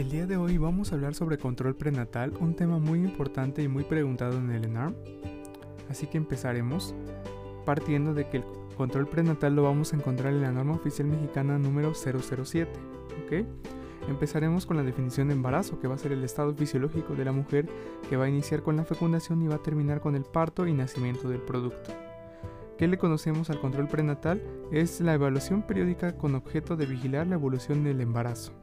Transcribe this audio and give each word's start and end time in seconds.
El 0.00 0.08
día 0.08 0.26
de 0.26 0.38
hoy 0.38 0.56
vamos 0.56 0.90
a 0.90 0.94
hablar 0.94 1.14
sobre 1.14 1.36
control 1.36 1.76
prenatal, 1.76 2.32
un 2.40 2.56
tema 2.56 2.78
muy 2.78 3.00
importante 3.00 3.62
y 3.62 3.68
muy 3.68 3.84
preguntado 3.84 4.38
en 4.38 4.50
el 4.50 4.64
ENARM. 4.64 4.94
Así 5.90 6.06
que 6.06 6.16
empezaremos 6.16 6.94
partiendo 7.66 8.14
de 8.14 8.26
que 8.26 8.38
el 8.38 8.44
control 8.78 9.06
prenatal 9.06 9.54
lo 9.54 9.64
vamos 9.64 9.92
a 9.92 9.96
encontrar 9.96 10.32
en 10.32 10.40
la 10.40 10.52
norma 10.52 10.72
oficial 10.72 11.06
mexicana 11.06 11.58
número 11.58 11.92
007. 11.92 12.70
¿ok? 13.26 13.46
Empezaremos 14.08 14.64
con 14.64 14.78
la 14.78 14.84
definición 14.84 15.28
de 15.28 15.34
embarazo, 15.34 15.78
que 15.78 15.86
va 15.86 15.96
a 15.96 15.98
ser 15.98 16.12
el 16.12 16.24
estado 16.24 16.54
fisiológico 16.54 17.14
de 17.14 17.26
la 17.26 17.32
mujer 17.32 17.68
que 18.08 18.16
va 18.16 18.24
a 18.24 18.30
iniciar 18.30 18.62
con 18.62 18.78
la 18.78 18.86
fecundación 18.86 19.42
y 19.42 19.48
va 19.48 19.56
a 19.56 19.62
terminar 19.62 20.00
con 20.00 20.16
el 20.16 20.24
parto 20.24 20.66
y 20.66 20.72
nacimiento 20.72 21.28
del 21.28 21.42
producto. 21.42 21.90
¿Qué 22.78 22.88
le 22.88 22.96
conocemos 22.96 23.50
al 23.50 23.60
control 23.60 23.86
prenatal? 23.86 24.42
Es 24.72 25.02
la 25.02 25.12
evaluación 25.12 25.60
periódica 25.60 26.16
con 26.16 26.36
objeto 26.36 26.74
de 26.74 26.86
vigilar 26.86 27.26
la 27.26 27.34
evolución 27.34 27.84
del 27.84 28.00
embarazo. 28.00 28.54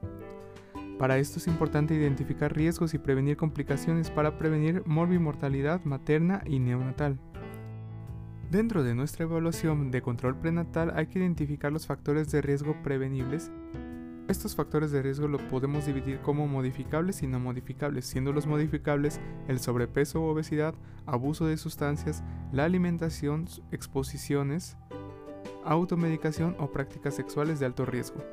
Para 0.98 1.20
esto 1.20 1.38
es 1.38 1.48
importante 1.48 1.94
identificar 1.94 2.56
riesgos 2.56 2.96
y 2.96 2.98
prevenir 2.98 3.38
complicaciones 3.38 4.10
para 4.10 4.40
prevenir 4.40 4.82
morbimortalidad 4.88 5.84
materna 5.84 6.42
y 6.46 6.58
neonatal. 6.58 7.20
Dentro 8.50 8.82
de 8.82 8.96
nuestra 8.96 9.26
evaluación 9.26 9.92
de 9.92 10.02
control 10.02 10.36
prenatal 10.36 10.94
hay 10.96 11.08
que 11.08 11.20
identificar 11.20 11.72
los 11.72 11.86
factores 11.86 12.32
de 12.32 12.42
riesgo 12.42 12.82
prevenibles. 12.82 13.52
Estos 14.28 14.56
factores 14.56 14.92
de 14.92 15.04
riesgo 15.04 15.28
los 15.28 15.42
podemos 15.44 15.86
dividir 15.86 16.20
como 16.22 16.48
modificables 16.48 17.22
y 17.22 17.28
no 17.28 17.40
modificables, 17.40 18.06
siendo 18.06 18.34
los 18.34 18.48
modificables 18.48 19.20
el 19.48 19.60
sobrepeso 19.60 20.24
o 20.24 20.32
obesidad, 20.32 20.74
abuso 21.06 21.46
de 21.46 21.58
sustancias, 21.58 22.24
la 22.52 22.66
alimentación, 22.66 23.46
exposiciones, 23.72 24.78
automedicación 25.64 26.56
o 26.58 26.72
prácticas 26.72 27.16
sexuales 27.16 27.60
de 27.60 27.68
alto 27.68 27.86
riesgo. 27.86 28.24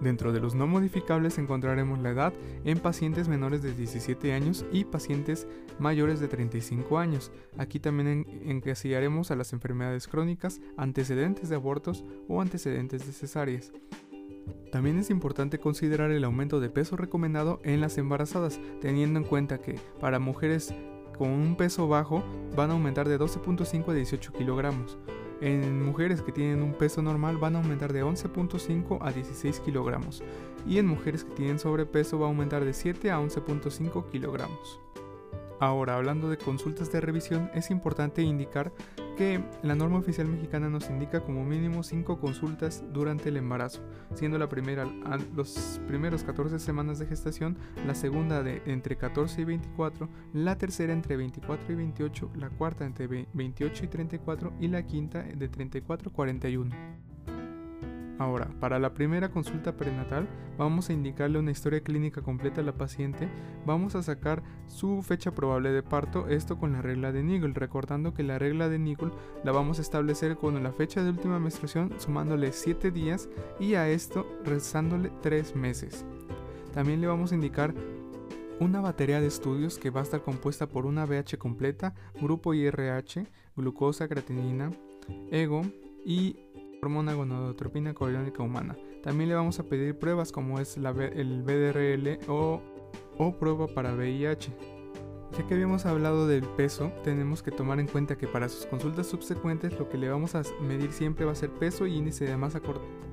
Dentro 0.00 0.32
de 0.32 0.40
los 0.40 0.54
no 0.54 0.66
modificables 0.66 1.38
encontraremos 1.38 1.98
la 1.98 2.10
edad 2.10 2.32
en 2.64 2.78
pacientes 2.78 3.28
menores 3.28 3.62
de 3.62 3.74
17 3.74 4.32
años 4.32 4.64
y 4.72 4.84
pacientes 4.84 5.46
mayores 5.78 6.20
de 6.20 6.28
35 6.28 6.98
años. 6.98 7.32
Aquí 7.56 7.80
también 7.80 8.26
encasillaremos 8.44 9.30
a 9.30 9.36
las 9.36 9.52
enfermedades 9.52 10.06
crónicas, 10.06 10.60
antecedentes 10.76 11.48
de 11.48 11.56
abortos 11.56 12.04
o 12.28 12.40
antecedentes 12.40 13.06
de 13.06 13.12
cesáreas. 13.12 13.72
También 14.70 14.98
es 14.98 15.10
importante 15.10 15.58
considerar 15.58 16.10
el 16.10 16.24
aumento 16.24 16.60
de 16.60 16.68
peso 16.68 16.96
recomendado 16.96 17.60
en 17.64 17.80
las 17.80 17.98
embarazadas, 17.98 18.60
teniendo 18.80 19.18
en 19.18 19.24
cuenta 19.24 19.58
que 19.58 19.76
para 20.00 20.18
mujeres 20.18 20.74
con 21.16 21.30
un 21.30 21.56
peso 21.56 21.88
bajo 21.88 22.22
van 22.56 22.70
a 22.70 22.74
aumentar 22.74 23.08
de 23.08 23.18
12.5 23.18 23.88
a 23.88 23.94
18 23.94 24.32
kilogramos. 24.32 24.98
En 25.40 25.84
mujeres 25.84 26.20
que 26.20 26.32
tienen 26.32 26.62
un 26.62 26.72
peso 26.72 27.00
normal 27.00 27.36
van 27.38 27.54
a 27.54 27.58
aumentar 27.58 27.92
de 27.92 28.04
11.5 28.04 28.98
a 29.00 29.12
16 29.12 29.60
kilogramos 29.60 30.22
y 30.66 30.78
en 30.78 30.86
mujeres 30.86 31.24
que 31.24 31.34
tienen 31.34 31.60
sobrepeso 31.60 32.18
va 32.18 32.26
a 32.26 32.28
aumentar 32.28 32.64
de 32.64 32.72
7 32.72 33.10
a 33.12 33.20
11.5 33.20 34.10
kilogramos. 34.10 34.80
Ahora, 35.60 35.96
hablando 35.96 36.30
de 36.30 36.38
consultas 36.38 36.92
de 36.92 37.00
revisión, 37.00 37.50
es 37.52 37.70
importante 37.70 38.22
indicar 38.22 38.72
que 39.16 39.42
la 39.62 39.74
norma 39.74 39.98
oficial 39.98 40.28
mexicana 40.28 40.68
nos 40.68 40.88
indica 40.88 41.20
como 41.20 41.44
mínimo 41.44 41.82
5 41.82 42.20
consultas 42.20 42.84
durante 42.92 43.30
el 43.30 43.36
embarazo, 43.36 43.82
siendo 44.14 44.38
la 44.38 44.48
primera 44.48 44.84
a 45.04 45.18
los 45.34 45.80
primeros 45.88 46.22
14 46.22 46.60
semanas 46.60 47.00
de 47.00 47.06
gestación, 47.06 47.58
la 47.84 47.96
segunda 47.96 48.44
de 48.44 48.62
entre 48.66 48.96
14 48.96 49.40
y 49.40 49.44
24, 49.44 50.08
la 50.32 50.56
tercera 50.56 50.92
entre 50.92 51.16
24 51.16 51.72
y 51.72 51.74
28, 51.74 52.30
la 52.36 52.50
cuarta 52.50 52.86
entre 52.86 53.08
28 53.08 53.84
y 53.84 53.88
34 53.88 54.52
y 54.60 54.68
la 54.68 54.86
quinta 54.86 55.24
de 55.24 55.48
34 55.48 56.10
a 56.10 56.12
41. 56.12 56.97
Ahora, 58.18 58.48
para 58.58 58.80
la 58.80 58.94
primera 58.94 59.30
consulta 59.30 59.76
prenatal, 59.76 60.28
vamos 60.58 60.90
a 60.90 60.92
indicarle 60.92 61.38
una 61.38 61.52
historia 61.52 61.80
clínica 61.80 62.20
completa 62.20 62.60
a 62.60 62.64
la 62.64 62.72
paciente, 62.72 63.28
vamos 63.64 63.94
a 63.94 64.02
sacar 64.02 64.42
su 64.66 65.02
fecha 65.02 65.32
probable 65.32 65.70
de 65.70 65.84
parto, 65.84 66.26
esto 66.28 66.58
con 66.58 66.72
la 66.72 66.82
regla 66.82 67.12
de 67.12 67.22
Nigel, 67.22 67.54
recordando 67.54 68.14
que 68.14 68.24
la 68.24 68.38
regla 68.40 68.68
de 68.68 68.80
Nigel 68.80 69.12
la 69.44 69.52
vamos 69.52 69.78
a 69.78 69.82
establecer 69.82 70.36
con 70.36 70.60
la 70.60 70.72
fecha 70.72 71.04
de 71.04 71.10
última 71.10 71.38
menstruación 71.38 71.94
sumándole 71.98 72.50
7 72.50 72.90
días 72.90 73.28
y 73.60 73.74
a 73.74 73.88
esto 73.88 74.26
rezándole 74.44 75.12
3 75.22 75.54
meses. 75.54 76.04
También 76.74 77.00
le 77.00 77.06
vamos 77.06 77.30
a 77.30 77.36
indicar 77.36 77.72
una 78.58 78.80
batería 78.80 79.20
de 79.20 79.28
estudios 79.28 79.78
que 79.78 79.90
va 79.90 80.00
a 80.00 80.02
estar 80.02 80.22
compuesta 80.22 80.68
por 80.68 80.86
una 80.86 81.06
BH 81.06 81.38
completa, 81.38 81.94
grupo 82.20 82.52
IRH, 82.52 83.28
glucosa, 83.54 84.08
creatinina, 84.08 84.72
ego 85.30 85.62
y 86.04 86.36
hormona 86.82 87.14
gonadotropina 87.14 87.94
coriónica 87.94 88.42
humana. 88.42 88.76
También 89.02 89.28
le 89.28 89.34
vamos 89.34 89.58
a 89.58 89.64
pedir 89.64 89.98
pruebas 89.98 90.32
como 90.32 90.60
es 90.60 90.76
la, 90.76 90.90
el 90.90 91.42
BDRL 91.42 92.30
o, 92.30 92.60
o 93.16 93.32
prueba 93.32 93.66
para 93.66 93.94
VIH. 93.94 94.52
Ya 95.36 95.46
que 95.46 95.54
habíamos 95.54 95.84
hablado 95.84 96.26
del 96.26 96.44
peso, 96.44 96.90
tenemos 97.04 97.42
que 97.42 97.50
tomar 97.50 97.78
en 97.80 97.86
cuenta 97.86 98.16
que 98.16 98.26
para 98.26 98.48
sus 98.48 98.64
consultas 98.64 99.06
subsecuentes 99.06 99.78
lo 99.78 99.88
que 99.88 99.98
le 99.98 100.08
vamos 100.08 100.34
a 100.34 100.42
medir 100.62 100.90
siempre 100.90 101.26
va 101.26 101.32
a 101.32 101.34
ser 101.34 101.50
peso 101.50 101.86
y 101.86 101.96
índice 101.96 102.24
de 102.24 102.36
masa 102.36 102.60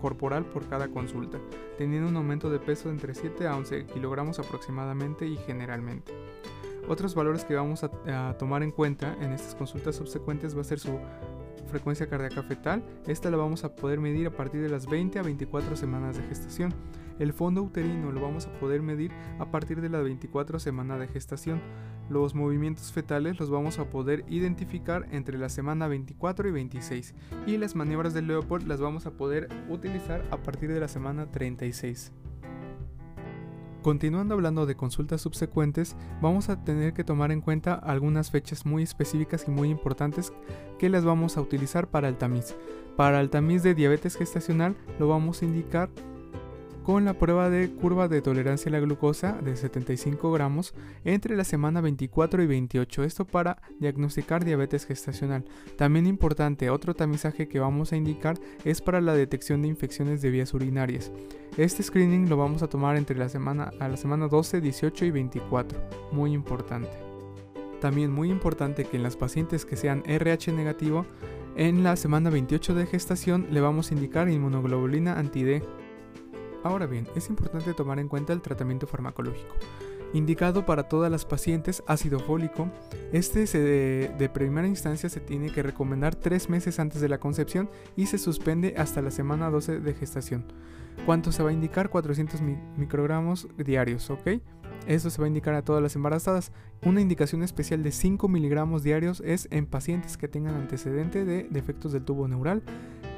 corporal 0.01 0.45
por 0.45 0.65
cada 0.67 0.87
consulta, 0.87 1.39
teniendo 1.77 2.07
un 2.07 2.15
aumento 2.15 2.49
de 2.49 2.59
peso 2.59 2.89
entre 2.89 3.13
7 3.13 3.47
a 3.47 3.57
11 3.57 3.87
kilogramos 3.87 4.39
aproximadamente 4.39 5.27
y 5.27 5.35
generalmente. 5.35 6.13
Otros 6.87 7.15
valores 7.15 7.43
que 7.43 7.55
vamos 7.55 7.83
a, 7.83 8.29
a 8.29 8.37
tomar 8.37 8.63
en 8.63 8.71
cuenta 8.71 9.17
en 9.19 9.33
estas 9.33 9.53
consultas 9.53 9.97
subsecuentes 9.97 10.55
va 10.55 10.61
a 10.61 10.65
ser 10.65 10.79
su 10.79 10.97
frecuencia 11.67 12.07
cardíaca 12.07 12.43
fetal, 12.43 12.83
esta 13.07 13.29
la 13.29 13.37
vamos 13.37 13.63
a 13.63 13.75
poder 13.75 13.99
medir 13.99 14.27
a 14.27 14.35
partir 14.35 14.61
de 14.61 14.69
las 14.69 14.87
20 14.87 15.19
a 15.19 15.23
24 15.23 15.75
semanas 15.75 16.17
de 16.17 16.23
gestación. 16.23 16.73
El 17.19 17.31
fondo 17.31 17.63
uterino 17.63 18.11
lo 18.11 18.21
vamos 18.21 18.47
a 18.47 18.59
poder 18.59 18.81
medir 18.81 19.11
a 19.39 19.49
partir 19.49 19.81
de 19.81 19.89
las 19.89 20.03
24 20.03 20.59
semanas 20.59 20.99
de 20.99 21.07
gestación. 21.07 21.61
Los 22.09 22.35
movimientos 22.35 22.91
fetales 22.91 23.39
los 23.39 23.49
vamos 23.49 23.79
a 23.79 23.89
poder 23.89 24.25
identificar 24.27 25.07
entre 25.11 25.37
la 25.37 25.49
semana 25.49 25.87
24 25.87 26.47
y 26.49 26.51
26 26.51 27.15
y 27.47 27.57
las 27.57 27.75
maniobras 27.75 28.13
del 28.13 28.27
Leopold 28.27 28.67
las 28.67 28.81
vamos 28.81 29.05
a 29.05 29.11
poder 29.11 29.47
utilizar 29.69 30.23
a 30.31 30.37
partir 30.37 30.71
de 30.71 30.79
la 30.79 30.87
semana 30.87 31.31
36. 31.31 32.11
Continuando 33.85 34.33
hablando 34.33 34.65
de 34.65 34.75
consultas 34.75 35.21
subsecuentes, 35.21 35.95
vamos 36.19 36.49
a 36.49 36.63
tener 36.63 36.93
que 36.93 37.03
tomar 37.03 37.31
en 37.31 37.39
cuenta 37.39 37.75
algunas 37.75 38.31
fechas 38.31 38.65
muy 38.65 38.81
específicas 38.81 39.45
y 39.47 39.51
muy 39.51 39.69
importantes 39.69 40.33
que 40.79 40.89
las 40.89 41.05
vamos 41.05 41.37
a 41.37 41.41
utilizar 41.41 41.87
para 41.87 42.09
el 42.09 42.17
tamiz. 42.17 42.55
Para 42.97 43.21
el 43.21 43.29
tamiz 43.29 43.61
de 43.61 43.75
diabetes 43.75 44.15
gestacional 44.15 44.75
lo 44.97 45.07
vamos 45.07 45.39
a 45.39 45.45
indicar 45.45 45.91
con 46.85 47.03
la 47.03 47.15
prueba 47.15 47.49
de 47.49 47.71
curva 47.71 48.07
de 48.07 48.21
tolerancia 48.21 48.69
a 48.69 48.73
la 48.73 48.79
glucosa 48.79 49.33
de 49.41 49.57
75 49.57 50.31
gramos 50.31 50.75
entre 51.03 51.35
la 51.35 51.43
semana 51.43 51.81
24 51.81 52.43
y 52.43 52.45
28, 52.45 53.03
esto 53.03 53.25
para 53.25 53.57
diagnosticar 53.79 54.45
diabetes 54.45 54.85
gestacional. 54.85 55.43
También 55.77 56.05
importante, 56.05 56.69
otro 56.69 56.93
tamizaje 56.93 57.47
que 57.47 57.59
vamos 57.59 57.91
a 57.91 57.95
indicar 57.95 58.37
es 58.65 58.81
para 58.81 59.01
la 59.01 59.15
detección 59.15 59.63
de 59.63 59.67
infecciones 59.67 60.21
de 60.21 60.29
vías 60.29 60.53
urinarias. 60.53 61.11
Este 61.57 61.81
screening 61.81 62.29
lo 62.29 62.37
vamos 62.37 62.61
a 62.61 62.67
tomar 62.67 62.97
entre 62.97 63.17
la 63.17 63.29
semana 63.29 63.71
a 63.79 63.87
la 63.87 63.97
semana 63.97 64.27
12, 64.27 64.61
18 64.61 65.05
y 65.05 65.11
24, 65.11 65.79
muy 66.11 66.33
importante. 66.33 66.91
También 67.81 68.11
muy 68.11 68.29
importante 68.29 68.85
que 68.85 68.97
en 68.97 69.03
las 69.03 69.17
pacientes 69.17 69.65
que 69.65 69.75
sean 69.75 70.03
RH 70.05 70.51
negativo, 70.51 71.07
en 71.57 71.83
la 71.83 71.95
semana 71.95 72.29
28 72.29 72.75
de 72.75 72.85
gestación 72.85 73.47
le 73.49 73.61
vamos 73.61 73.89
a 73.89 73.95
indicar 73.95 74.29
inmunoglobulina 74.29 75.17
anti-D 75.17 75.63
Ahora 76.65 76.87
bien, 76.87 77.07
es 77.13 77.29
importante 77.29 77.75
tomar 77.75 77.99
en 77.99 78.07
cuenta 78.07 78.33
el 78.33 78.41
tratamiento 78.41 78.87
farmacológico. 78.87 79.53
Indicado 80.13 80.65
para 80.65 80.89
todas 80.89 81.11
las 81.11 81.23
pacientes 81.23 81.83
ácido 81.85 82.19
fólico, 82.19 82.71
este 83.13 83.45
de, 83.45 84.29
primera 84.33 84.67
instancia 84.67 85.07
se 85.07 85.19
tiene 85.19 85.51
que 85.51 85.61
recomendar 85.61 86.15
tres 86.15 86.49
meses 86.49 86.79
antes 86.79 87.01
de 87.01 87.07
la 87.07 87.19
concepción 87.19 87.69
y 87.95 88.07
se 88.07 88.17
suspende 88.17 88.73
hasta 88.79 89.03
la 89.03 89.11
semana 89.11 89.51
12 89.51 89.79
de 89.79 89.93
gestación. 89.93 90.43
¿Cuánto 91.05 91.31
se 91.31 91.43
va 91.43 91.51
a 91.51 91.53
indicar? 91.53 91.91
400 91.91 92.41
microgramos 92.41 93.47
diarios, 93.63 94.09
¿ok? 94.09 94.41
Esto 94.87 95.11
se 95.11 95.21
va 95.21 95.25
a 95.25 95.27
indicar 95.27 95.53
a 95.53 95.61
todas 95.61 95.83
las 95.83 95.95
embarazadas. 95.95 96.51
Una 96.83 96.99
indicación 96.99 97.43
especial 97.43 97.83
de 97.83 97.91
5 97.91 98.27
miligramos 98.27 98.81
diarios 98.81 99.21
es 99.23 99.47
en 99.51 99.67
pacientes 99.67 100.17
que 100.17 100.27
tengan 100.27 100.55
antecedente 100.55 101.25
de 101.25 101.43
defectos 101.43 101.91
del 101.91 102.05
tubo 102.05 102.27
neural, 102.27 102.63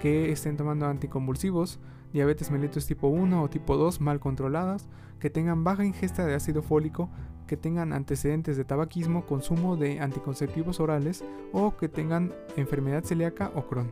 que 0.02 0.34
estén 0.34 0.58
tomando 0.58 0.86
anticonvulsivos, 0.86 1.80
diabetes 2.14 2.52
mellitus 2.52 2.86
tipo 2.86 3.08
1 3.08 3.42
o 3.42 3.50
tipo 3.50 3.78
2 3.78 4.02
mal 4.02 4.20
controladas, 4.20 4.88
que 5.20 5.30
tengan 5.30 5.64
baja 5.64 5.86
ingesta 5.86 6.26
de 6.26 6.36
ácido 6.36 6.62
fólico, 6.62 7.10
que 7.48 7.58
tengan 7.58 7.94
antecedentes 7.94 8.58
de 8.58 8.66
tabaquismo, 8.66 9.26
consumo 9.26 9.78
de 9.78 10.00
anticonceptivos 10.00 10.80
orales 10.80 11.24
o 11.54 11.78
que 11.78 11.90
tengan 11.90 12.34
enfermedad 12.56 13.04
celíaca 13.04 13.52
o 13.56 13.68
Crohn. 13.68 13.90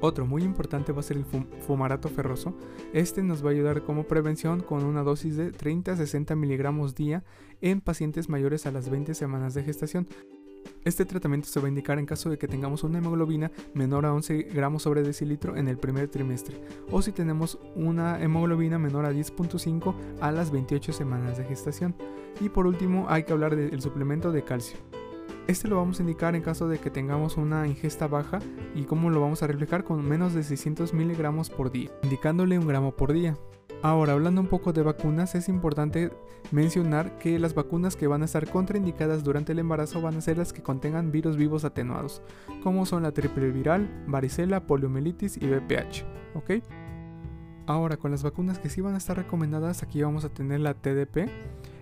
Otro 0.00 0.26
muy 0.26 0.42
importante 0.42 0.90
va 0.90 0.98
a 0.98 1.04
ser 1.04 1.16
el 1.16 1.24
fumarato 1.64 2.08
ferroso. 2.08 2.56
Este 2.92 3.22
nos 3.22 3.44
va 3.44 3.50
a 3.50 3.52
ayudar 3.52 3.82
como 3.82 4.02
prevención 4.02 4.60
con 4.60 4.84
una 4.84 5.04
dosis 5.04 5.36
de 5.36 5.52
30 5.52 5.92
a 5.92 5.96
60 5.96 6.34
miligramos 6.34 6.96
día 6.96 7.22
en 7.60 7.80
pacientes 7.80 8.28
mayores 8.28 8.66
a 8.66 8.72
las 8.72 8.88
20 8.88 9.14
semanas 9.14 9.54
de 9.54 9.62
gestación. 9.62 10.08
Este 10.84 11.04
tratamiento 11.04 11.48
se 11.48 11.60
va 11.60 11.66
a 11.66 11.68
indicar 11.68 12.00
en 12.00 12.06
caso 12.06 12.28
de 12.28 12.38
que 12.38 12.48
tengamos 12.48 12.82
una 12.82 12.98
hemoglobina 12.98 13.52
menor 13.72 14.04
a 14.04 14.12
11 14.12 14.42
gramos 14.52 14.82
sobre 14.82 15.02
decilitro 15.02 15.56
en 15.56 15.68
el 15.68 15.78
primer 15.78 16.08
trimestre 16.08 16.60
o 16.90 17.00
si 17.02 17.12
tenemos 17.12 17.60
una 17.76 18.20
hemoglobina 18.20 18.78
menor 18.78 19.06
a 19.06 19.12
10.5 19.12 19.94
a 20.20 20.32
las 20.32 20.50
28 20.50 20.92
semanas 20.92 21.38
de 21.38 21.44
gestación. 21.44 21.94
Y 22.40 22.48
por 22.48 22.66
último 22.66 23.06
hay 23.08 23.22
que 23.22 23.32
hablar 23.32 23.54
del 23.54 23.80
suplemento 23.80 24.32
de 24.32 24.42
calcio. 24.42 24.76
Este 25.46 25.68
lo 25.68 25.76
vamos 25.76 26.00
a 26.00 26.02
indicar 26.02 26.34
en 26.34 26.42
caso 26.42 26.68
de 26.68 26.78
que 26.78 26.90
tengamos 26.90 27.36
una 27.36 27.66
ingesta 27.68 28.08
baja 28.08 28.40
y 28.74 28.82
cómo 28.82 29.10
lo 29.10 29.20
vamos 29.20 29.42
a 29.42 29.46
reflejar 29.46 29.84
con 29.84 30.04
menos 30.04 30.34
de 30.34 30.42
600 30.42 30.94
miligramos 30.94 31.48
por 31.48 31.70
día, 31.70 31.90
indicándole 32.02 32.58
un 32.58 32.66
gramo 32.66 32.96
por 32.96 33.12
día. 33.12 33.36
Ahora, 33.82 34.12
hablando 34.12 34.40
un 34.40 34.46
poco 34.46 34.72
de 34.72 34.82
vacunas, 34.82 35.34
es 35.34 35.48
importante 35.48 36.12
mencionar 36.52 37.18
que 37.18 37.40
las 37.40 37.52
vacunas 37.52 37.96
que 37.96 38.06
van 38.06 38.22
a 38.22 38.26
estar 38.26 38.48
contraindicadas 38.48 39.24
durante 39.24 39.50
el 39.50 39.58
embarazo 39.58 40.00
van 40.00 40.16
a 40.16 40.20
ser 40.20 40.38
las 40.38 40.52
que 40.52 40.62
contengan 40.62 41.10
virus 41.10 41.36
vivos 41.36 41.64
atenuados, 41.64 42.22
como 42.62 42.86
son 42.86 43.02
la 43.02 43.10
triple 43.10 43.50
viral, 43.50 44.04
varicela, 44.06 44.68
poliomielitis 44.68 45.36
y 45.36 45.46
VPH. 45.46 46.04
¿Ok? 46.36 46.50
Ahora, 47.66 47.96
con 47.96 48.12
las 48.12 48.22
vacunas 48.22 48.60
que 48.60 48.70
sí 48.70 48.80
van 48.80 48.94
a 48.94 48.98
estar 48.98 49.16
recomendadas, 49.16 49.82
aquí 49.82 50.00
vamos 50.00 50.24
a 50.24 50.28
tener 50.28 50.60
la 50.60 50.74
TDP. 50.74 51.28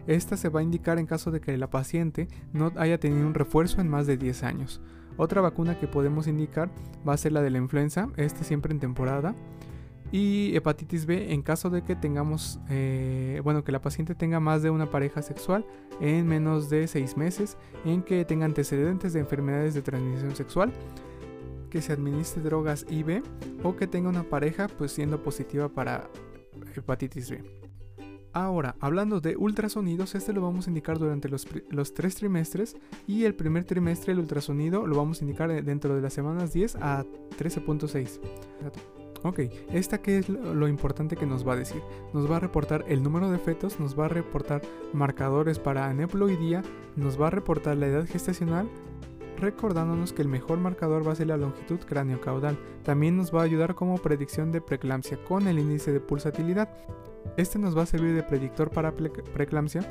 Esta 0.07 0.39
se 0.39 0.49
va 0.49 0.61
a 0.61 0.63
indicar 0.63 0.99
en 0.99 1.05
caso 1.05 1.31
de 1.31 1.43
que 1.43 1.55
la 1.59 1.69
paciente 1.69 2.29
no 2.55 2.73
haya 2.77 2.99
tenido 2.99 3.27
un 3.27 3.35
refuerzo 3.35 3.83
en 3.83 3.89
más 3.89 4.07
de 4.07 4.17
10 4.17 4.43
años. 4.45 4.81
Otra 5.19 5.43
vacuna 5.43 5.79
que 5.79 5.87
podemos 5.87 6.29
indicar 6.29 6.71
va 7.07 7.13
a 7.13 7.19
ser 7.19 7.33
la 7.33 7.43
de 7.43 7.51
la 7.51 7.59
influenza, 7.59 8.09
este 8.17 8.43
siempre 8.43 8.73
en 8.73 8.81
temporada 8.81 9.35
y 10.13 10.55
hepatitis 10.57 11.07
B 11.07 11.33
en 11.33 11.43
caso 11.43 11.71
de 11.71 11.83
que 11.83 11.95
tengamos, 11.97 12.59
eh, 12.69 13.41
bueno, 13.45 13.63
que 13.65 13.73
la 13.73 13.81
paciente 13.81 14.15
tenga 14.15 14.41
más 14.41 14.63
de 14.63 14.71
una 14.71 14.91
pareja 14.91 15.23
sexual 15.23 15.65
en 16.01 16.27
menos 16.27 16.71
de 16.71 16.87
6 16.87 17.17
meses, 17.17 17.57
en 17.85 18.03
que 18.03 18.25
tenga 18.25 18.47
antecedentes 18.47 19.13
de 19.13 19.21
enfermedades 19.21 19.75
de 19.75 19.83
transmisión 19.83 20.35
sexual, 20.35 20.73
que 21.71 21.81
se 21.81 21.93
administre 21.93 22.43
drogas 22.43 22.85
IV 22.91 23.23
o 23.63 23.77
que 23.77 23.87
tenga 23.87 24.09
una 24.09 24.25
pareja 24.25 24.67
pues 24.69 24.93
siendo 24.93 25.23
positiva 25.23 25.69
para 25.69 26.11
hepatitis 26.75 27.31
B. 27.31 27.61
Ahora, 28.33 28.77
hablando 28.79 29.21
de 29.21 29.37
ultrasonidos, 29.37 30.15
este 30.15 30.33
lo 30.33 30.41
vamos 30.41 30.67
a 30.67 30.71
indicar 30.71 30.99
durante 30.99 31.29
los, 31.29 31.49
los 31.69 31.95
tres 31.95 32.15
trimestres 32.15 32.77
y 33.07 33.25
el 33.25 33.35
primer 33.35 33.65
trimestre 33.65 34.13
el 34.13 34.21
ultrasonido 34.21 34.87
lo 34.87 34.97
vamos 34.97 35.21
a 35.21 35.25
indicar 35.25 35.65
dentro 35.65 35.97
de 35.97 36.01
las 36.01 36.13
semanas 36.13 36.53
10 36.53 36.77
a 36.77 37.05
13.6. 37.37 39.00
Ok, 39.23 39.41
esta 39.73 40.01
que 40.01 40.19
es 40.19 40.29
lo 40.29 40.67
importante 40.67 41.17
que 41.17 41.27
nos 41.27 41.47
va 41.47 41.53
a 41.53 41.57
decir. 41.57 41.83
Nos 42.15 42.31
va 42.31 42.37
a 42.37 42.41
reportar 42.41 42.85
el 42.89 43.03
número 43.03 43.31
de 43.31 43.39
fetos, 43.39 43.79
nos 43.79 43.99
va 43.99 44.07
a 44.07 44.09
reportar 44.09 44.63
marcadores 44.93 45.59
para 45.59 45.87
aneuploidía, 45.87 46.63
nos 46.97 47.21
va 47.21 47.27
a 47.27 47.31
reportar 47.31 47.77
la 47.77 47.87
edad 47.87 48.07
gestacional, 48.07 48.69
recordándonos 49.39 50.13
que 50.13 50.23
el 50.23 50.29
mejor 50.29 50.59
marcador 50.59 51.07
va 51.07 51.13
a 51.13 51.17
ser 51.17 51.27
la 51.27 51.37
longitud 51.37 51.81
cráneo-caudal. 51.81 52.59
También 52.83 53.17
nos 53.17 53.35
va 53.35 53.43
a 53.43 53.45
ayudar 53.45 53.75
como 53.75 53.99
predicción 53.99 54.53
de 54.53 54.63
preeclampsia 54.63 55.23
con 55.25 55.49
el 55.49 55.59
índice 55.59 55.93
de 55.93 56.01
pulsatilidad. 56.01 56.71
Este 57.37 57.59
nos 57.59 57.77
va 57.77 57.83
a 57.83 57.87
servir 57.87 58.15
de 58.15 58.23
predictor 58.23 58.71
para 58.71 58.93
preeclampsia 58.93 59.83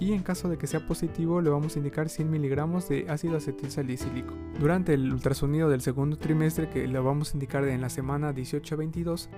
y 0.00 0.12
en 0.12 0.22
caso 0.22 0.48
de 0.48 0.58
que 0.58 0.66
sea 0.66 0.86
positivo 0.86 1.40
le 1.40 1.50
vamos 1.50 1.76
a 1.76 1.78
indicar 1.78 2.08
100 2.08 2.30
miligramos 2.30 2.88
de 2.88 3.06
ácido 3.08 3.36
acetil 3.36 3.70
salicílico. 3.70 4.34
Durante 4.58 4.94
el 4.94 5.12
ultrasonido 5.12 5.68
del 5.68 5.80
segundo 5.80 6.16
trimestre 6.16 6.68
que 6.68 6.86
le 6.86 6.98
vamos 6.98 7.30
a 7.30 7.36
indicar 7.36 7.64
en 7.64 7.80
la 7.80 7.88
semana 7.88 8.32
18 8.32 8.74
a 8.74 8.78
22, 8.78 9.30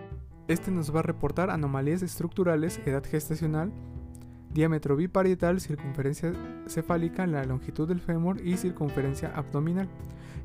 este 0.49 0.71
nos 0.71 0.95
va 0.95 1.01
a 1.01 1.03
reportar 1.03 1.51
anomalías 1.51 2.03
estructurales, 2.03 2.81
edad 2.87 3.05
gestacional, 3.05 3.73
diámetro 4.53 4.97
biparietal, 4.97 5.61
circunferencia 5.61 6.33
cefálica, 6.67 7.27
la 7.27 7.45
longitud 7.45 7.87
del 7.87 8.01
fémur 8.01 8.41
y 8.41 8.57
circunferencia 8.57 9.33
abdominal. 9.35 9.89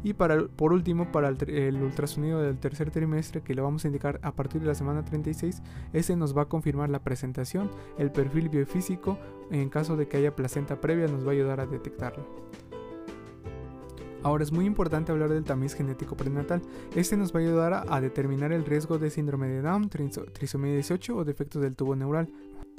Y 0.03 0.13
para, 0.13 0.47
por 0.47 0.73
último, 0.73 1.11
para 1.11 1.29
el, 1.29 1.81
ultrasonido 1.81 2.41
del 2.41 2.57
tercer 2.57 2.91
trimestre, 2.91 3.41
que 3.41 3.53
lo 3.53 3.63
vamos 3.63 3.85
a 3.85 3.87
indicar 3.87 4.19
a 4.23 4.33
partir 4.33 4.61
de 4.61 4.67
la 4.67 4.75
semana 4.75 5.05
36, 5.05 5.61
ese 5.93 6.15
nos 6.15 6.35
va 6.35 6.43
a 6.43 6.45
confirmar 6.45 6.89
la 6.89 7.03
presentación, 7.03 7.69
el 7.97 8.11
perfil 8.11 8.49
biofísico, 8.49 9.19
en 9.51 9.69
caso 9.69 9.95
de 9.97 10.07
que 10.07 10.17
haya 10.17 10.35
placenta 10.35 10.81
previa 10.81 11.07
nos 11.07 11.25
va 11.25 11.29
a 11.29 11.33
ayudar 11.33 11.59
a 11.59 11.67
detectarlo. 11.67 12.25
Ahora 14.23 14.43
es 14.43 14.51
muy 14.51 14.65
importante 14.65 15.11
hablar 15.11 15.29
del 15.29 15.43
tamiz 15.43 15.73
genético 15.73 16.15
prenatal. 16.15 16.61
Este 16.95 17.17
nos 17.17 17.33
va 17.33 17.39
a 17.39 17.43
ayudar 17.43 17.85
a, 17.87 18.01
determinar 18.01 18.51
el 18.51 18.65
riesgo 18.65 18.99
de 18.99 19.09
síndrome 19.09 19.47
de 19.47 19.61
Down, 19.61 19.89
trisomía 19.89 20.73
18 20.73 21.15
o 21.15 21.25
defectos 21.25 21.61
del 21.61 21.75
tubo 21.75 21.95
neural. 21.95 22.29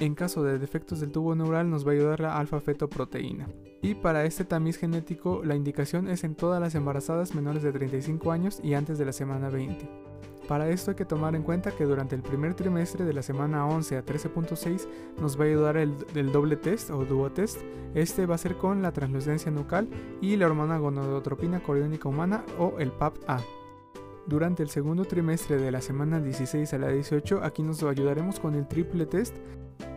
En 0.02 0.16
caso 0.16 0.42
de 0.42 0.58
defectos 0.58 0.98
del 0.98 1.12
tubo 1.12 1.36
neural 1.36 1.70
nos 1.70 1.86
va 1.86 1.92
a 1.92 1.94
ayudar 1.94 2.18
la 2.18 2.36
alfa-fetoproteína. 2.36 3.46
Y 3.82 3.94
para 3.94 4.24
este 4.24 4.44
tamiz 4.44 4.76
genético 4.76 5.42
la 5.44 5.54
indicación 5.54 6.08
es 6.08 6.24
en 6.24 6.34
todas 6.34 6.60
las 6.60 6.74
embarazadas 6.74 7.36
menores 7.36 7.62
de 7.62 7.70
35 7.70 8.32
años 8.32 8.58
y 8.64 8.74
antes 8.74 8.98
de 8.98 9.04
la 9.04 9.12
semana 9.12 9.48
20. 9.48 9.88
Para 10.48 10.68
esto 10.70 10.90
hay 10.90 10.96
que 10.96 11.04
tomar 11.04 11.36
en 11.36 11.44
cuenta 11.44 11.70
que 11.70 11.84
durante 11.84 12.16
el 12.16 12.22
primer 12.22 12.54
trimestre 12.54 13.04
de 13.04 13.12
la 13.12 13.22
semana 13.22 13.64
11 13.64 13.96
a 13.96 14.04
13.6 14.04 14.88
nos 15.20 15.38
va 15.38 15.44
a 15.44 15.46
ayudar 15.46 15.76
el, 15.76 15.94
doble 16.32 16.56
test 16.56 16.90
o 16.90 17.04
duotest. 17.04 17.60
Este 17.94 18.26
va 18.26 18.34
a 18.34 18.38
ser 18.38 18.56
con 18.56 18.82
la 18.82 18.90
translucencia 18.90 19.52
nucal 19.52 19.88
y 20.20 20.34
la 20.34 20.46
hormona 20.46 20.78
gonadotropina 20.78 21.62
coriónica 21.62 22.08
humana 22.08 22.44
o 22.58 22.80
el 22.80 22.90
PAP-A. 22.90 23.40
Durante 24.26 24.64
el 24.64 24.68
segundo 24.68 25.04
trimestre 25.04 25.58
de 25.58 25.70
la 25.70 25.80
semana 25.80 26.20
16 26.20 26.74
a 26.74 26.78
la 26.78 26.88
18 26.88 27.42
aquí 27.44 27.62
nos 27.62 27.84
ayudaremos 27.84 28.40
con 28.40 28.54
el 28.54 28.66
triple 28.66 29.06
test 29.06 29.36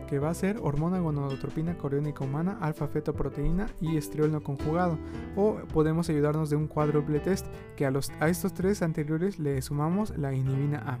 que 0.06 0.18
va 0.18 0.30
a 0.30 0.34
ser 0.34 0.58
hormona 0.62 1.00
gonadotropina 1.00 1.76
coriónica 1.76 2.24
humana, 2.24 2.58
alfa-fetoproteína 2.60 3.68
y 3.80 3.96
estriol 3.96 4.32
no 4.32 4.42
conjugado. 4.42 4.98
O 5.36 5.56
podemos 5.72 6.08
ayudarnos 6.08 6.50
de 6.50 6.56
un 6.56 6.66
cuádruple 6.66 7.20
test 7.20 7.46
que 7.76 7.86
a, 7.86 8.28
estos 8.28 8.54
tres 8.54 8.82
anteriores 8.82 9.38
le 9.38 9.60
sumamos 9.62 10.16
la 10.16 10.32
inhibina 10.32 10.78
A. 10.86 10.98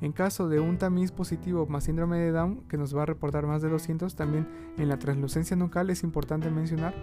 En 0.00 0.12
caso 0.12 0.48
de 0.48 0.60
un 0.60 0.78
tamiz 0.78 1.10
positivo 1.10 1.66
más 1.66 1.84
síndrome 1.84 2.18
de 2.18 2.30
Down, 2.30 2.62
que 2.68 2.76
nos 2.76 2.96
va 2.96 3.02
a 3.02 3.06
reportar 3.06 3.46
más 3.46 3.62
de 3.62 3.68
200, 3.68 4.14
también 4.14 4.46
en 4.76 4.88
la 4.88 4.98
translucencia 4.98 5.56
nucal 5.56 5.90
es 5.90 6.04
importante 6.04 6.50
mencionar 6.50 6.94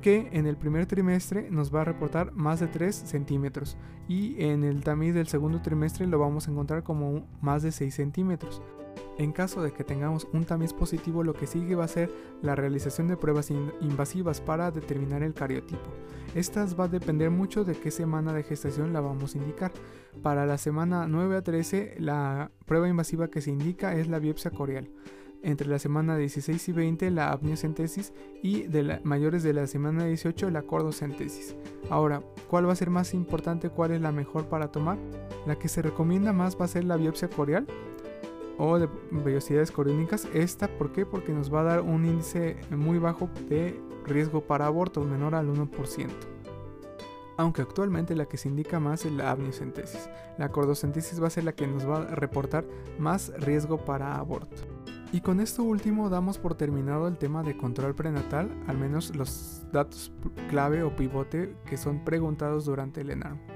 que 0.00 0.28
en 0.30 0.46
el 0.46 0.56
primer 0.56 0.86
trimestre 0.86 1.50
nos 1.50 1.74
va 1.74 1.80
a 1.80 1.84
reportar 1.84 2.32
más 2.32 2.60
de 2.60 2.68
3 2.68 2.94
centímetros 2.94 3.76
y 4.06 4.40
en 4.40 4.62
el 4.62 4.84
tamiz 4.84 5.14
del 5.14 5.26
segundo 5.26 5.60
trimestre 5.62 6.06
lo 6.06 6.20
vamos 6.20 6.46
a 6.46 6.52
encontrar 6.52 6.84
como 6.84 7.26
más 7.40 7.64
de 7.64 7.72
6 7.72 7.92
centímetros. 7.92 8.62
En 9.18 9.32
caso 9.32 9.62
de 9.62 9.72
que 9.72 9.82
tengamos 9.82 10.28
un 10.32 10.44
tamiz 10.44 10.74
positivo, 10.74 11.24
lo 11.24 11.32
que 11.32 11.46
sigue 11.46 11.74
va 11.74 11.84
a 11.84 11.88
ser 11.88 12.10
la 12.42 12.54
realización 12.54 13.08
de 13.08 13.16
pruebas 13.16 13.50
invasivas 13.80 14.42
para 14.42 14.70
determinar 14.70 15.22
el 15.22 15.32
cariotipo. 15.32 15.90
Estas 16.34 16.78
va 16.78 16.84
a 16.84 16.88
depender 16.88 17.30
mucho 17.30 17.64
de 17.64 17.74
qué 17.74 17.90
semana 17.90 18.34
de 18.34 18.42
gestación 18.42 18.92
la 18.92 19.00
vamos 19.00 19.34
a 19.34 19.38
indicar. 19.38 19.72
Para 20.22 20.44
la 20.44 20.58
semana 20.58 21.06
9 21.08 21.36
a 21.36 21.42
13, 21.42 21.96
la 21.98 22.50
prueba 22.66 22.88
invasiva 22.88 23.28
que 23.28 23.40
se 23.40 23.50
indica 23.50 23.94
es 23.94 24.08
la 24.08 24.18
biopsia 24.18 24.50
corial. 24.50 24.90
Entre 25.42 25.68
la 25.68 25.78
semana 25.78 26.16
16 26.16 26.68
y 26.68 26.72
20 26.72 27.10
la 27.10 27.30
apniocentesis 27.30 28.12
y 28.42 28.62
de 28.62 29.00
mayores 29.04 29.42
de 29.42 29.52
la 29.52 29.66
semana 29.66 30.04
18 30.04 30.50
la 30.50 30.62
cordocentesis. 30.62 31.56
Ahora, 31.88 32.22
¿cuál 32.50 32.68
va 32.68 32.72
a 32.72 32.76
ser 32.76 32.90
más 32.90 33.14
importante? 33.14 33.70
¿Cuál 33.70 33.92
es 33.92 34.00
la 34.00 34.12
mejor 34.12 34.46
para 34.48 34.72
tomar? 34.72 34.98
La 35.46 35.56
que 35.56 35.68
se 35.68 35.82
recomienda 35.82 36.32
más 36.32 36.58
va 36.60 36.64
a 36.64 36.68
ser 36.68 36.84
la 36.84 36.96
biopsia 36.96 37.28
corial 37.28 37.66
o 38.58 38.78
de 38.78 38.88
velocidades 39.10 39.70
coriónicas. 39.70 40.28
Esta, 40.34 40.68
¿por 40.68 40.92
qué? 40.92 41.06
Porque 41.06 41.32
nos 41.32 41.52
va 41.52 41.60
a 41.60 41.64
dar 41.64 41.80
un 41.80 42.04
índice 42.04 42.56
muy 42.70 42.98
bajo 42.98 43.28
de 43.48 43.80
riesgo 44.04 44.40
para 44.42 44.66
aborto, 44.66 45.02
menor 45.02 45.34
al 45.34 45.48
1%. 45.48 46.08
Aunque 47.38 47.62
actualmente 47.62 48.14
la 48.14 48.26
que 48.26 48.38
se 48.38 48.48
indica 48.48 48.80
más 48.80 49.04
es 49.04 49.12
la 49.12 49.30
amniocentesis. 49.30 50.08
La 50.38 50.50
cordocentesis 50.50 51.22
va 51.22 51.26
a 51.26 51.30
ser 51.30 51.44
la 51.44 51.52
que 51.52 51.66
nos 51.66 51.86
va 51.86 51.98
a 51.98 52.14
reportar 52.14 52.64
más 52.98 53.32
riesgo 53.38 53.76
para 53.76 54.16
aborto. 54.16 54.62
Y 55.12 55.20
con 55.20 55.40
esto 55.40 55.62
último 55.62 56.10
damos 56.10 56.38
por 56.38 56.54
terminado 56.54 57.06
el 57.06 57.16
tema 57.16 57.42
de 57.42 57.56
control 57.56 57.94
prenatal, 57.94 58.50
al 58.66 58.78
menos 58.78 59.14
los 59.14 59.64
datos 59.72 60.12
clave 60.48 60.82
o 60.82 60.96
pivote 60.96 61.54
que 61.66 61.76
son 61.76 62.04
preguntados 62.04 62.64
durante 62.64 63.02
el 63.02 63.10
ENARM. 63.10 63.55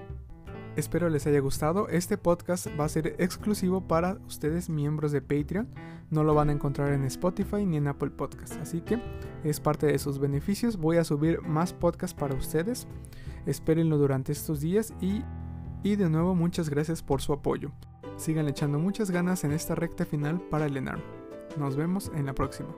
Espero 0.76 1.08
les 1.08 1.26
haya 1.26 1.40
gustado. 1.40 1.88
Este 1.88 2.16
podcast 2.16 2.68
va 2.78 2.84
a 2.84 2.88
ser 2.88 3.16
exclusivo 3.18 3.80
para 3.80 4.18
ustedes 4.26 4.70
miembros 4.70 5.10
de 5.12 5.20
Patreon. 5.20 5.68
No 6.10 6.22
lo 6.24 6.34
van 6.34 6.48
a 6.48 6.52
encontrar 6.52 6.92
en 6.92 7.04
Spotify 7.04 7.66
ni 7.66 7.76
en 7.76 7.88
Apple 7.88 8.10
Podcast. 8.10 8.54
Así 8.60 8.80
que 8.80 9.00
es 9.42 9.58
parte 9.60 9.86
de 9.86 9.98
sus 9.98 10.18
beneficios. 10.18 10.76
Voy 10.76 10.96
a 10.98 11.04
subir 11.04 11.42
más 11.42 11.72
podcasts 11.72 12.18
para 12.18 12.34
ustedes. 12.34 12.86
Espérenlo 13.46 13.98
durante 13.98 14.32
estos 14.32 14.60
días 14.60 14.94
y, 15.00 15.22
y 15.82 15.96
de 15.96 16.08
nuevo 16.08 16.34
muchas 16.34 16.70
gracias 16.70 17.02
por 17.02 17.20
su 17.20 17.32
apoyo. 17.32 17.72
Sigan 18.16 18.48
echando 18.48 18.78
muchas 18.78 19.10
ganas 19.10 19.44
en 19.44 19.52
esta 19.52 19.74
recta 19.74 20.04
final 20.04 20.40
para 20.50 20.66
el 20.66 20.76
ENARM. 20.76 21.00
Nos 21.58 21.74
vemos 21.74 22.12
en 22.14 22.26
la 22.26 22.34
próxima. 22.34 22.68